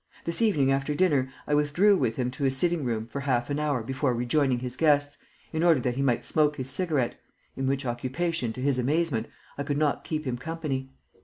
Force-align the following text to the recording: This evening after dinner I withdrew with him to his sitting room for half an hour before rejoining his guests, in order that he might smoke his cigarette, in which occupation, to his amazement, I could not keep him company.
This 0.23 0.41
evening 0.41 0.71
after 0.71 0.95
dinner 0.95 1.31
I 1.45 1.53
withdrew 1.53 1.95
with 1.95 2.15
him 2.15 2.31
to 2.31 2.43
his 2.43 2.57
sitting 2.57 2.83
room 2.83 3.05
for 3.05 3.19
half 3.19 3.51
an 3.51 3.59
hour 3.59 3.83
before 3.83 4.15
rejoining 4.15 4.57
his 4.57 4.75
guests, 4.75 5.19
in 5.53 5.61
order 5.61 5.79
that 5.81 5.93
he 5.95 6.01
might 6.01 6.25
smoke 6.25 6.55
his 6.55 6.71
cigarette, 6.71 7.21
in 7.55 7.67
which 7.67 7.85
occupation, 7.85 8.51
to 8.53 8.61
his 8.61 8.79
amazement, 8.79 9.27
I 9.59 9.63
could 9.63 9.77
not 9.77 10.03
keep 10.03 10.25
him 10.25 10.37
company. 10.39 10.89